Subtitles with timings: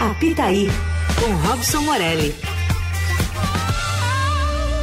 [0.00, 0.66] Apitaí,
[1.20, 2.34] com Robson Morelli.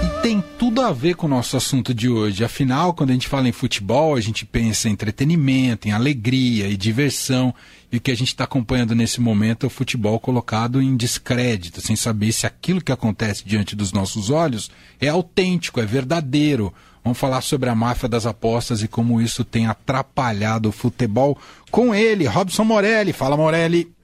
[0.05, 2.43] E tem tudo a ver com o nosso assunto de hoje.
[2.43, 6.77] Afinal, quando a gente fala em futebol, a gente pensa em entretenimento, em alegria e
[6.77, 7.51] diversão.
[7.91, 11.81] E o que a gente está acompanhando nesse momento é o futebol colocado em descrédito,
[11.81, 14.69] sem saber se aquilo que acontece diante dos nossos olhos
[15.01, 16.71] é autêntico, é verdadeiro.
[17.03, 21.35] Vamos falar sobre a máfia das apostas e como isso tem atrapalhado o futebol
[21.71, 23.13] com ele, Robson Morelli.
[23.13, 23.96] Fala, Morelli.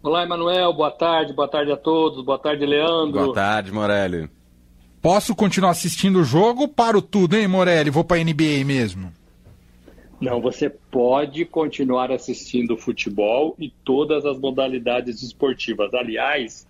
[0.00, 0.72] Olá, Emanuel.
[0.72, 1.32] Boa tarde.
[1.32, 2.24] Boa tarde a todos.
[2.24, 3.20] Boa tarde, Leandro.
[3.20, 4.30] Boa tarde, Morelli.
[5.02, 7.90] Posso continuar assistindo o jogo ou paro tudo, hein, Morelli?
[7.90, 9.12] Vou para a NBA mesmo.
[10.20, 15.94] Não, você pode continuar assistindo futebol e todas as modalidades esportivas.
[15.94, 16.66] Aliás,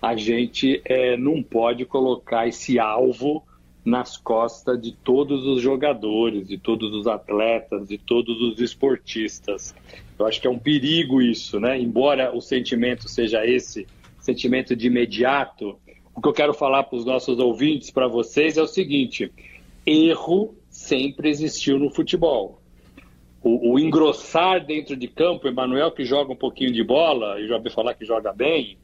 [0.00, 3.42] a gente é, não pode colocar esse alvo
[3.84, 9.74] nas costas de todos os jogadores, de todos os atletas, de todos os esportistas.
[10.18, 11.80] Eu acho que é um perigo isso, né?
[11.80, 13.86] Embora o sentimento seja esse,
[14.20, 15.78] sentimento de imediato,
[16.14, 19.32] o que eu quero falar para os nossos ouvintes, para vocês, é o seguinte:
[19.86, 22.60] erro sempre existiu no futebol.
[23.42, 27.56] O, o, engrossar dentro de campo, Emanuel que joga um pouquinho de bola, e já
[27.56, 28.76] ouvi falar que joga bem,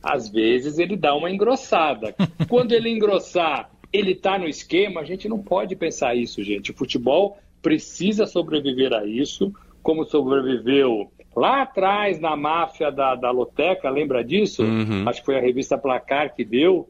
[0.00, 2.14] às vezes ele dá uma engrossada.
[2.48, 6.70] Quando ele engrossar ele está no esquema, a gente não pode pensar isso, gente.
[6.70, 9.52] O futebol precisa sobreviver a isso,
[9.82, 14.62] como sobreviveu lá atrás na máfia da, da Loteca, lembra disso?
[14.62, 15.08] Uhum.
[15.08, 16.88] Acho que foi a revista Placar que deu.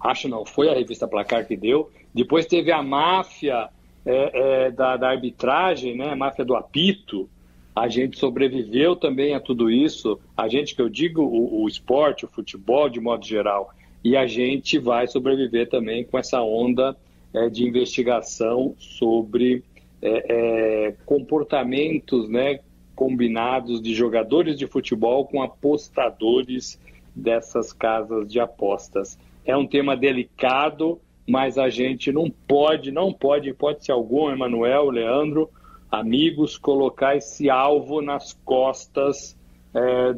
[0.00, 1.90] Acho não, foi a revista Placar que deu.
[2.14, 3.68] Depois teve a máfia
[4.04, 6.10] é, é, da, da, arbitragem, né?
[6.10, 7.28] a máfia do apito.
[7.74, 10.18] A gente sobreviveu também a tudo isso.
[10.36, 13.72] A gente, que eu digo, o, o esporte, o futebol de modo geral
[14.02, 16.96] e a gente vai sobreviver também com essa onda
[17.32, 19.62] é, de investigação sobre
[20.02, 22.60] é, é, comportamentos né,
[22.94, 26.80] combinados de jogadores de futebol com apostadores
[27.14, 29.18] dessas casas de apostas.
[29.44, 35.50] É um tema delicado, mas a gente não pode, não pode, hipótese alguma, Emanuel, Leandro,
[35.90, 39.36] amigos, colocar esse alvo nas costas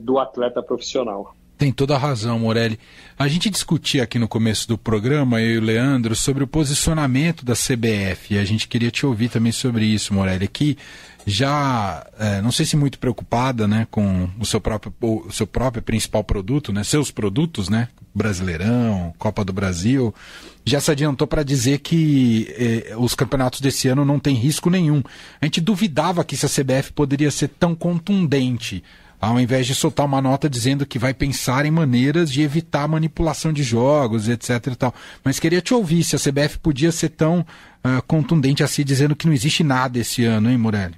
[0.00, 1.34] do atleta profissional.
[1.62, 2.76] Tem toda a razão, Morelli.
[3.16, 7.44] A gente discutia aqui no começo do programa, eu e o Leandro, sobre o posicionamento
[7.44, 8.34] da CBF.
[8.34, 10.48] E a gente queria te ouvir também sobre isso, Morelli.
[10.48, 10.76] Que
[11.24, 15.84] já, é, não sei se muito preocupada, né, com o seu próprio, o seu próprio
[15.84, 20.12] principal produto, né, seus produtos, né, Brasileirão, Copa do Brasil,
[20.64, 25.00] já se adiantou para dizer que eh, os campeonatos desse ano não tem risco nenhum.
[25.40, 28.82] A gente duvidava que se a CBF poderia ser tão contundente
[29.22, 33.52] ao invés de soltar uma nota dizendo que vai pensar em maneiras de evitar manipulação
[33.52, 34.66] de jogos, etc.
[34.66, 34.92] E tal.
[35.22, 39.26] Mas queria te ouvir se a CBF podia ser tão uh, contundente assim, dizendo que
[39.26, 40.96] não existe nada esse ano, hein, Morelli?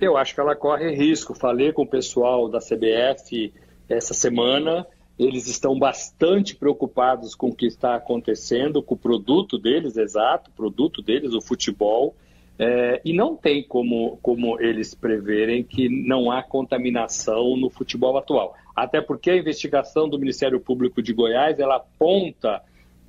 [0.00, 1.34] Eu acho que ela corre risco.
[1.34, 3.52] Falei com o pessoal da CBF
[3.90, 4.86] essa semana.
[5.18, 10.54] Eles estão bastante preocupados com o que está acontecendo, com o produto deles, exato, o
[10.54, 12.16] produto deles, o futebol.
[12.56, 18.54] É, e não tem como, como eles preverem que não há contaminação no futebol atual.
[18.76, 22.62] Até porque a investigação do Ministério Público de Goiás ela aponta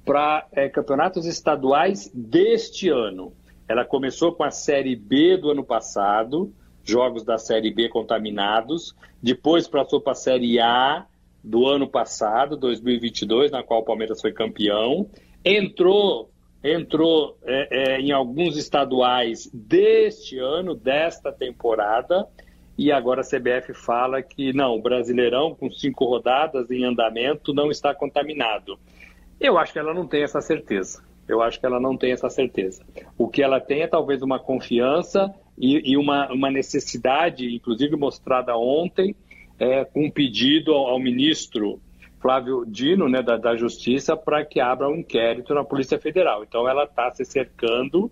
[0.04, 3.34] para é, campeonatos estaduais deste ano.
[3.68, 6.54] Ela começou com a Série B do ano passado,
[6.84, 11.06] jogos da Série B contaminados, depois passou para a Série A
[11.44, 15.08] do ano passado, 2022, na qual o Palmeiras foi campeão,
[15.44, 16.30] entrou
[16.66, 22.28] entrou é, é, em alguns estaduais deste ano, desta temporada,
[22.76, 27.70] e agora a CBF fala que não, o Brasileirão, com cinco rodadas em andamento, não
[27.70, 28.80] está contaminado.
[29.40, 31.04] Eu acho que ela não tem essa certeza.
[31.28, 32.84] Eu acho que ela não tem essa certeza.
[33.18, 38.58] O que ela tem é talvez uma confiança e, e uma, uma, necessidade, inclusive mostrada
[38.58, 39.16] ontem,
[39.60, 41.80] é, um pedido ao, ao ministro
[42.26, 46.44] Flávio Dino, né, da, da Justiça, para que abra um inquérito na Polícia Federal.
[46.44, 48.12] Então, ela está se cercando,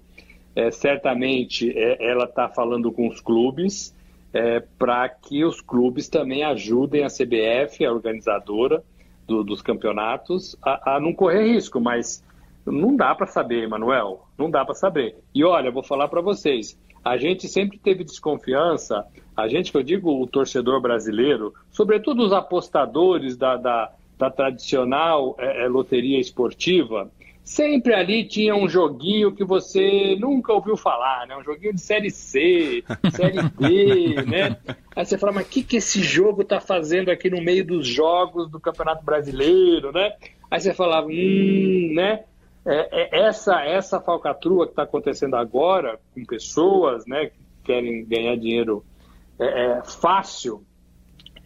[0.56, 3.91] é, certamente é, ela está falando com os clubes,
[4.31, 8.83] é, para que os clubes também ajudem a CBF, a organizadora
[9.25, 12.24] do, dos campeonatos, a, a, não correr risco, mas
[12.68, 15.16] não dá para saber, Manuel, não dá para saber.
[15.33, 19.83] E olha, vou falar para vocês, a gente sempre teve desconfiança, a gente que eu
[19.83, 23.92] digo o torcedor brasileiro, sobretudo os apostadores da, da
[24.24, 27.12] da tradicional é, é, loteria esportiva,
[27.44, 31.36] sempre ali tinha um joguinho que você nunca ouviu falar, né?
[31.36, 34.56] Um joguinho de série C, série D, né?
[34.96, 37.86] Aí você fala, mas o que, que esse jogo tá fazendo aqui no meio dos
[37.86, 40.14] jogos do Campeonato Brasileiro, né?
[40.50, 42.24] Aí você falava, hum, né?
[42.66, 47.26] É, é essa, essa falcatrua que está acontecendo agora com pessoas, né?
[47.26, 48.86] Que querem ganhar dinheiro
[49.38, 49.84] é, é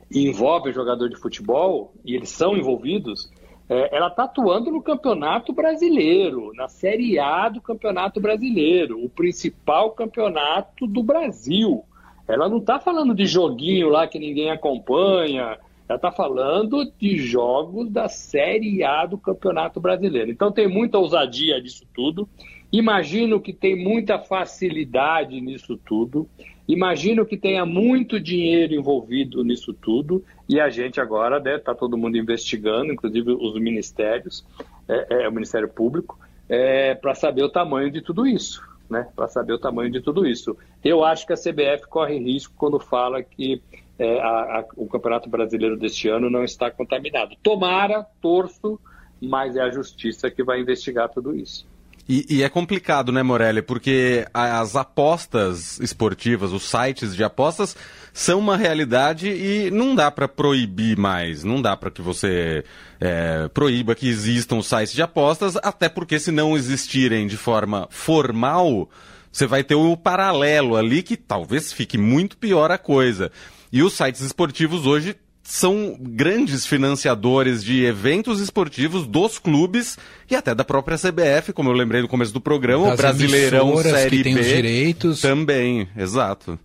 [0.09, 3.31] fácil, envolve jogador de futebol, e eles são envolvidos,
[3.69, 9.91] é, ela está atuando no Campeonato Brasileiro, na Série A do Campeonato Brasileiro, o principal
[9.91, 11.83] campeonato do Brasil.
[12.27, 15.57] Ela não está falando de joguinho lá que ninguém acompanha,
[15.87, 20.31] ela está falando de jogos da Série A do Campeonato Brasileiro.
[20.31, 22.27] Então tem muita ousadia nisso tudo.
[22.71, 26.27] Imagino que tem muita facilidade nisso tudo.
[26.67, 30.23] Imagino que tenha muito dinheiro envolvido nisso tudo.
[30.49, 34.45] E a gente agora está né, tá todo mundo investigando, inclusive os ministérios,
[34.87, 36.19] é, é o Ministério Público,
[36.49, 38.61] é, para saber o tamanho de tudo isso.
[38.89, 40.55] Né, para saber o tamanho de tudo isso.
[40.81, 43.61] Eu acho que a CBF corre risco quando fala que
[43.99, 47.35] é, a, a, o Campeonato Brasileiro deste ano não está contaminado.
[47.43, 48.79] Tomara, torço,
[49.21, 51.67] mas é a justiça que vai investigar tudo isso.
[52.09, 53.61] E, e, é complicado, né, Morelli?
[53.61, 57.75] Porque as apostas esportivas, os sites de apostas,
[58.13, 61.43] são uma realidade e não dá para proibir mais.
[61.43, 62.63] Não dá para que você
[62.99, 68.89] é, proíba que existam sites de apostas, até porque se não existirem de forma formal,
[69.29, 73.29] você vai ter o paralelo ali que talvez fique muito pior a coisa.
[73.69, 75.13] E os sites esportivos hoje
[75.49, 79.97] são grandes financiadores de eventos esportivos dos clubes
[80.29, 83.77] e até da própria CBF, como eu lembrei no começo do programa, das o Brasileirão
[83.77, 85.21] Série que tem B os direitos.
[85.21, 86.59] também, exato.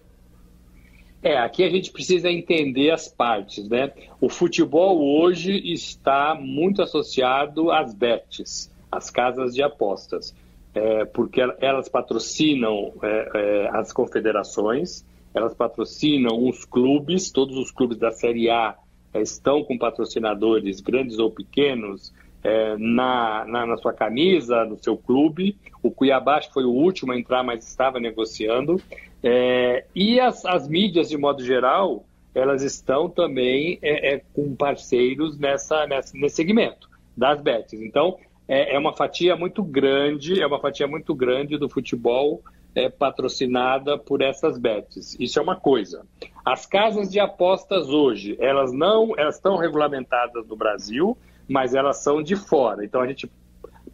[1.22, 3.92] É, aqui a gente precisa entender as partes, né?
[4.20, 10.34] O futebol hoje está muito associado às bets, às casas de apostas,
[10.74, 17.98] é, porque elas patrocinam é, é, as confederações, elas patrocinam os clubes, todos os clubes
[17.98, 18.76] da Série A
[19.12, 22.12] é, estão com patrocinadores, grandes ou pequenos,
[22.42, 25.56] é, na, na, na, sua camisa, no seu clube.
[25.82, 28.80] O Cuiabá foi o último a entrar, mas estava negociando.
[29.22, 35.86] É, e as, as mídias, de modo geral, elas estão também é com parceiros nessa,
[35.86, 37.80] nessa, nesse segmento das bets.
[37.80, 38.18] Então,
[38.48, 42.42] é, é, uma fatia muito grande, é uma fatia muito grande do futebol
[42.74, 45.16] é, patrocinada por essas bets.
[45.18, 46.04] Isso é uma coisa.
[46.44, 51.16] As casas de apostas hoje, elas não, elas estão regulamentadas no Brasil,
[51.48, 52.84] mas elas são de fora.
[52.84, 53.30] Então a gente,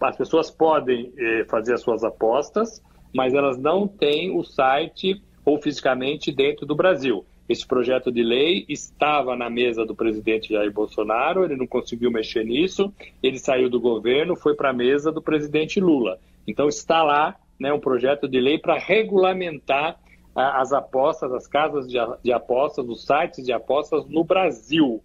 [0.00, 2.82] as pessoas podem eh, fazer as suas apostas,
[3.14, 7.24] mas elas não têm o site ou fisicamente dentro do Brasil.
[7.48, 12.44] Esse projeto de lei estava na mesa do presidente Jair Bolsonaro, ele não conseguiu mexer
[12.44, 12.92] nisso,
[13.22, 16.18] ele saiu do governo, foi para a mesa do presidente Lula.
[16.46, 19.98] Então está lá né, um projeto de lei para regulamentar
[20.34, 25.02] a, as apostas, as casas de, de, apostas, os sites de apostas no Brasil.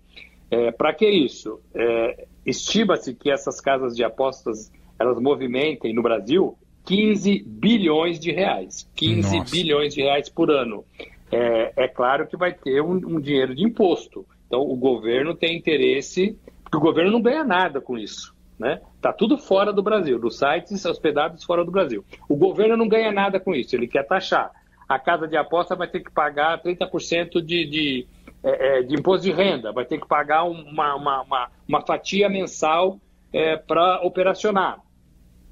[0.52, 1.60] É, para que isso?
[1.74, 8.90] É, Estima-se que essas casas de apostas elas movimentem no Brasil 15 bilhões de reais.
[8.96, 9.52] 15 Nossa.
[9.52, 10.84] bilhões de reais por ano.
[11.32, 14.26] É, é claro que vai ter um, um dinheiro de imposto.
[14.46, 18.36] Então, o governo tem interesse, porque o governo não ganha nada com isso.
[18.58, 18.82] Né?
[19.02, 22.06] Tá tudo fora do Brasil, dos sites hospedados fora do Brasil.
[22.30, 24.52] O governo não ganha nada com isso, ele quer taxar.
[24.88, 28.08] A casa de aposta vai ter que pagar 30% de, de,
[28.44, 32.30] é, é, de imposto de renda, vai ter que pagar uma, uma, uma, uma fatia
[32.30, 33.00] mensal
[33.32, 34.80] é, para operacionar.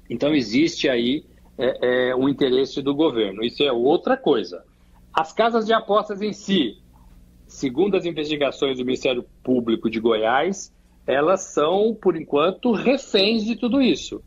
[0.08, 1.24] Então existe aí
[1.58, 3.42] é, é, um interesse do governo.
[3.42, 4.64] Isso é outra coisa.
[5.12, 6.78] As casas de apostas em si,
[7.46, 10.72] segundo as investigações do Ministério Público de Goiás,
[11.06, 14.22] elas são, por enquanto, reféns de tudo isso.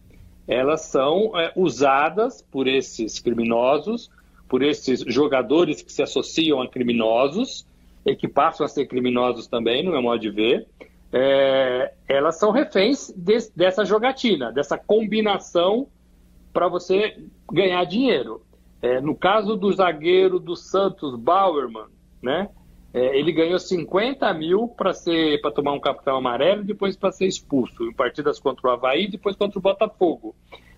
[0.48, 4.12] Elas são é, usadas por esses criminosos,
[4.48, 7.66] por esses jogadores que se associam a criminosos
[8.06, 10.68] e que passam a ser criminosos também, no meu modo de ver.
[11.12, 15.88] É, elas são reféns de, dessa jogatina, dessa combinação
[16.54, 17.18] para você
[17.52, 18.42] ganhar dinheiro.
[18.82, 21.88] É, no caso do zagueiro do Santos, Bauerman,
[22.22, 22.50] né?
[22.96, 24.94] É, ele ganhou 50 mil para
[25.52, 29.36] tomar um cartão amarelo e depois para ser expulso em partidas contra o Havaí depois
[29.36, 30.34] contra o Botafogo.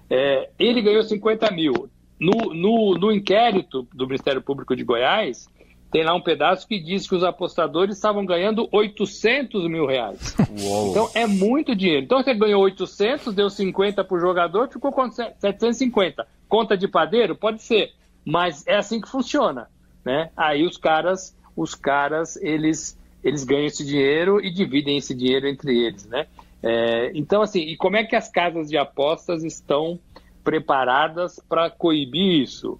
[0.10, 1.88] É, ele ganhou 50 mil.
[2.20, 5.48] No, no, no inquérito do Ministério Público de Goiás,
[5.92, 10.36] tem lá um pedaço que diz que os apostadores estavam ganhando 800 mil reais.
[10.60, 10.90] Uou.
[10.90, 12.04] Então é muito dinheiro.
[12.04, 16.28] Então você ganhou 800, deu 50 para o jogador, ficou com 750.
[16.50, 17.36] Conta de padeiro?
[17.36, 17.92] Pode ser.
[18.26, 19.70] Mas é assim que funciona.
[20.04, 20.32] Né?
[20.36, 25.76] Aí os caras os caras eles, eles ganham esse dinheiro e dividem esse dinheiro entre
[25.78, 26.28] eles, né?
[26.62, 30.00] É, então, assim, e como é que as casas de apostas estão
[30.44, 32.80] preparadas para coibir isso?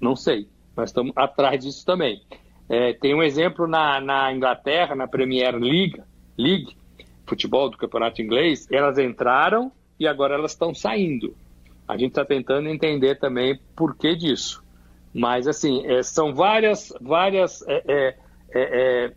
[0.00, 0.46] Não sei.
[0.76, 2.20] Nós estamos atrás disso também.
[2.68, 6.00] É, tem um exemplo na, na Inglaterra, na Premier League,
[6.38, 6.76] League,
[7.26, 11.34] futebol do campeonato inglês, elas entraram e agora elas estão saindo.
[11.86, 14.62] A gente está tentando entender também por que disso.
[15.12, 18.16] Mas, assim, é, são várias, várias é, é,
[18.54, 19.12] é, é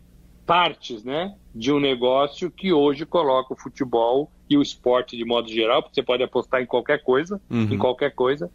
[0.45, 5.49] partes né, de um negócio que hoje coloca o futebol e o esporte de modo
[5.49, 7.69] geral, porque você pode apostar em qualquer coisa, uhum.
[7.71, 8.51] em qualquer coisa,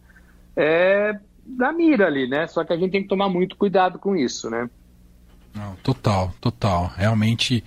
[0.55, 2.47] é, na mira ali, né?
[2.47, 4.69] Só que a gente tem que tomar muito cuidado com isso, né?
[5.53, 6.91] Não, total, total.
[6.95, 7.63] Realmente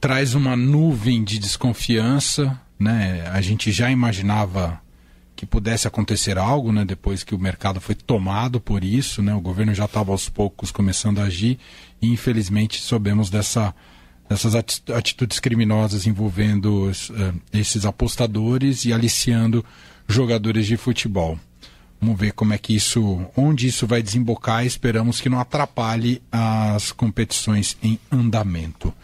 [0.00, 3.26] traz uma nuvem de desconfiança, né?
[3.32, 4.80] A gente já imaginava
[5.44, 6.84] que pudesse acontecer algo, né?
[6.84, 9.34] Depois que o mercado foi tomado por isso, né?
[9.34, 11.58] O governo já estava aos poucos começando a agir
[12.00, 13.74] e infelizmente soubemos dessa
[14.26, 19.62] dessas atitudes criminosas envolvendo uh, esses apostadores e aliciando
[20.08, 21.38] jogadores de futebol.
[22.00, 24.64] Vamos ver como é que isso, onde isso vai desembocar.
[24.64, 28.94] Esperamos que não atrapalhe as competições em andamento.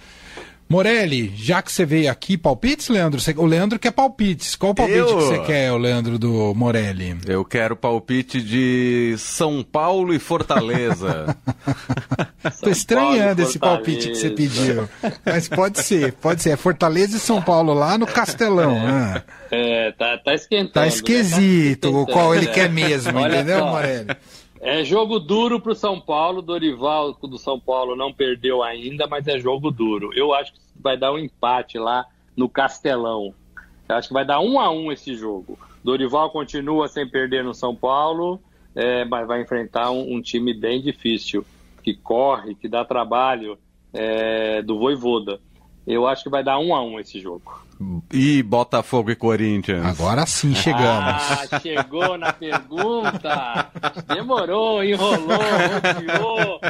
[0.70, 3.20] Morelli, já que você veio aqui, palpites, Leandro?
[3.38, 4.54] o Leandro quer palpites.
[4.54, 5.06] Qual palpite eu...
[5.06, 7.18] que você quer, o Leandro do Morelli?
[7.26, 11.36] Eu quero palpite de São Paulo e Fortaleza.
[12.62, 14.88] Tô estranhando esse palpite que você pediu.
[15.26, 16.50] Mas pode ser, pode ser.
[16.50, 18.76] É Fortaleza e São Paulo lá no Castelão.
[18.76, 19.22] É, né?
[19.50, 20.72] é tá, tá esquentando.
[20.72, 22.06] Tá esquisito né?
[22.06, 23.70] tá qual ele quer mesmo, entendeu, só.
[23.72, 24.16] Morelli?
[24.60, 26.42] É jogo duro para o São Paulo.
[26.42, 30.10] Dorival do São Paulo não perdeu ainda, mas é jogo duro.
[30.14, 33.34] Eu acho que vai dar um empate lá no Castelão.
[33.88, 35.58] Eu acho que vai dar um a um esse jogo.
[35.82, 38.38] Dorival continua sem perder no São Paulo,
[38.74, 41.44] é, mas vai enfrentar um, um, time bem difícil,
[41.82, 43.58] que corre, que dá trabalho
[43.94, 45.40] é, do Voivoda.
[45.92, 47.60] Eu acho que vai dar um a um esse jogo.
[48.12, 49.84] E Botafogo e Corinthians.
[49.84, 51.14] Agora sim chegamos.
[51.50, 53.70] Ah, chegou na pergunta.
[54.06, 56.60] Demorou, enrolou, rodeou.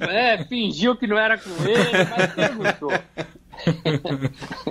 [0.00, 2.92] É, fingiu que não era com ele, mas perguntou.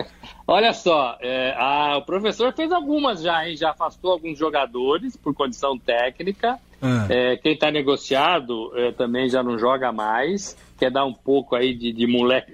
[0.48, 3.58] Olha só, é, a, o professor fez algumas já, hein?
[3.58, 6.58] Já afastou alguns jogadores por condição técnica.
[6.82, 7.06] Ah.
[7.10, 11.74] É, quem está negociado é, também já não joga mais quer dar um pouco aí
[11.74, 12.06] de, de,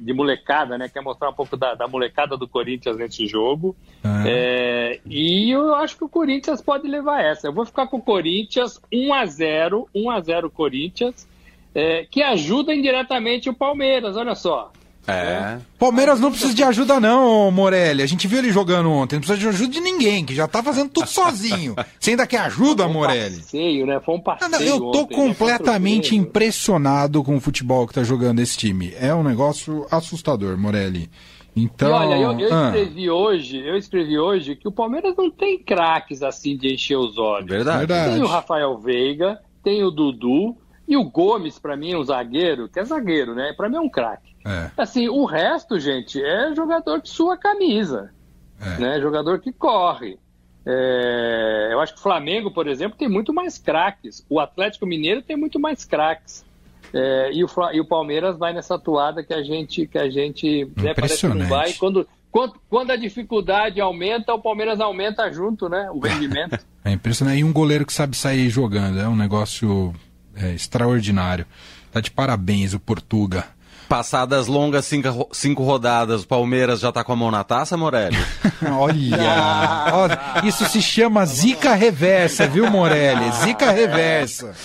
[0.02, 0.90] de molecada, né?
[0.90, 3.76] Quer mostrar um pouco da, da molecada do Corinthians nesse jogo.
[4.04, 4.24] Ah.
[4.26, 7.48] É, e eu acho que o Corinthians pode levar essa.
[7.48, 11.28] Eu vou ficar com o Corinthians 1 a 0 1 a 0 Corinthians,
[11.76, 14.72] é, que ajuda indiretamente o Palmeiras, olha só.
[15.08, 15.58] É.
[15.78, 18.02] Palmeiras não precisa de ajuda, não, Morelli.
[18.02, 19.16] A gente viu ele jogando ontem.
[19.16, 21.76] Não precisa de ajuda de ninguém, que já tá fazendo tudo sozinho.
[22.00, 23.38] Você ainda quer ajuda, Foi um Morelli?
[23.38, 24.00] Passeio, né?
[24.00, 24.52] Foi um passeio.
[24.52, 25.24] Não, eu tô ontem, né?
[25.24, 28.94] completamente impressionado com o futebol que tá jogando esse time.
[28.98, 31.10] É um negócio assustador, Morelli.
[31.56, 32.66] Então, e olha, eu, eu ah.
[32.68, 37.18] escrevi hoje, eu escrevi hoje que o Palmeiras não tem craques assim de encher os
[37.18, 37.50] olhos.
[37.50, 37.88] Verdade.
[38.12, 42.68] Tem o Rafael Veiga, tem o Dudu, e o Gomes, para mim, é um zagueiro,
[42.68, 43.54] que é zagueiro, né?
[43.56, 44.36] Para mim é um craque.
[44.46, 44.70] É.
[44.78, 48.12] Assim, o resto, gente, é jogador que sua camisa.
[48.60, 48.80] É.
[48.80, 49.02] Né?
[49.02, 50.20] Jogador que corre.
[50.66, 51.70] É...
[51.72, 54.26] Eu acho que o Flamengo, por exemplo, tem muito mais craques.
[54.30, 56.46] O Atlético Mineiro tem muito mais craques.
[56.94, 57.32] É...
[57.32, 60.94] E, o e, o Palmeiras vai nessa atuada que a gente, que a gente né,
[60.94, 61.74] parece que não vai.
[61.74, 65.90] Quando, quando, quando a dificuldade aumenta, o Palmeiras aumenta junto, né?
[65.92, 66.60] O rendimento.
[66.86, 67.40] É impressionante.
[67.40, 69.00] E um goleiro que sabe sair jogando.
[69.00, 69.96] É um negócio
[70.36, 71.46] é, extraordinário.
[71.92, 73.46] Tá de parabéns o Portuga.
[73.88, 78.18] Passadas longas cinco, cinco rodadas, o Palmeiras já tá com a mão na taça, Morelli?
[78.72, 83.30] Olha, olha, isso se chama zica reversa, viu, Morelli?
[83.34, 84.56] Zica reversa.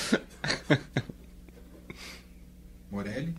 [2.91, 3.35] Morelli?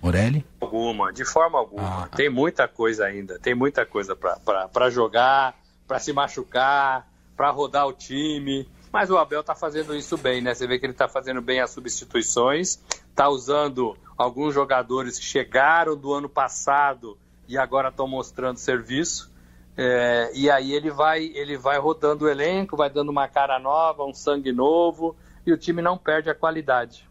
[0.00, 0.44] Morelli?
[0.60, 2.04] Alguma, de forma alguma.
[2.04, 2.08] Ah.
[2.14, 5.54] Tem muita coisa ainda, tem muita coisa para jogar,
[5.88, 8.68] para se machucar, para rodar o time.
[8.94, 10.54] Mas o Abel está fazendo isso bem, né?
[10.54, 12.78] Você vê que ele está fazendo bem as substituições,
[13.10, 19.32] está usando alguns jogadores que chegaram do ano passado e agora estão mostrando serviço.
[19.76, 24.04] É, e aí ele vai, ele vai rodando o elenco, vai dando uma cara nova,
[24.04, 27.04] um sangue novo, e o time não perde a qualidade.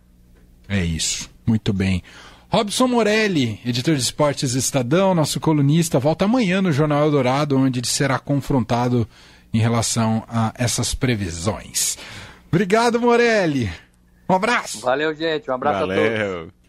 [0.69, 2.01] É isso, muito bem.
[2.47, 7.87] Robson Morelli, editor de esportes Estadão, nosso colunista, volta amanhã no Jornal Eldorado, onde ele
[7.87, 9.05] será confrontado
[9.53, 11.97] em relação a essas previsões.
[12.47, 13.71] Obrigado, Morelli.
[14.29, 14.79] Um abraço.
[14.81, 15.49] Valeu, gente.
[15.49, 16.03] Um abraço Valeu.
[16.03, 16.62] a todos.